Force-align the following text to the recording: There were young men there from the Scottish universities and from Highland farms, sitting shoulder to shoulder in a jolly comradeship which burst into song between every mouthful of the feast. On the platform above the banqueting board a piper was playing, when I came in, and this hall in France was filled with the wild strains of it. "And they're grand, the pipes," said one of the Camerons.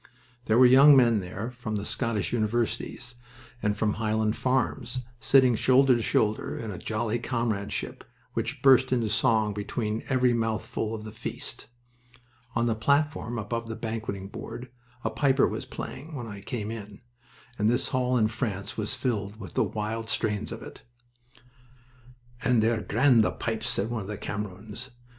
There 0.45 0.57
were 0.57 0.65
young 0.65 0.97
men 0.97 1.19
there 1.19 1.51
from 1.51 1.75
the 1.75 1.85
Scottish 1.85 2.33
universities 2.33 3.13
and 3.61 3.77
from 3.77 3.93
Highland 3.93 4.35
farms, 4.35 5.01
sitting 5.19 5.53
shoulder 5.53 5.95
to 5.95 6.01
shoulder 6.01 6.57
in 6.57 6.71
a 6.71 6.79
jolly 6.79 7.19
comradeship 7.19 8.03
which 8.33 8.63
burst 8.63 8.91
into 8.91 9.09
song 9.09 9.53
between 9.53 10.01
every 10.09 10.33
mouthful 10.33 10.95
of 10.95 11.03
the 11.03 11.11
feast. 11.11 11.67
On 12.55 12.65
the 12.65 12.73
platform 12.73 13.37
above 13.37 13.67
the 13.67 13.75
banqueting 13.75 14.27
board 14.27 14.71
a 15.03 15.11
piper 15.11 15.47
was 15.47 15.67
playing, 15.67 16.15
when 16.15 16.25
I 16.25 16.41
came 16.41 16.71
in, 16.71 17.01
and 17.59 17.69
this 17.69 17.89
hall 17.89 18.17
in 18.17 18.27
France 18.27 18.75
was 18.75 18.95
filled 18.95 19.39
with 19.39 19.53
the 19.53 19.63
wild 19.63 20.09
strains 20.09 20.51
of 20.51 20.63
it. 20.63 20.81
"And 22.43 22.63
they're 22.63 22.81
grand, 22.81 23.23
the 23.23 23.29
pipes," 23.29 23.69
said 23.69 23.91
one 23.91 24.01
of 24.01 24.07
the 24.07 24.17
Camerons. 24.17 24.89